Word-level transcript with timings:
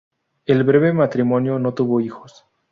El 0.47 0.63
breve 0.63 0.93
matrimonio 0.93 1.59
no 1.59 1.75
tuvo 1.75 1.99
hijos. 1.99 2.45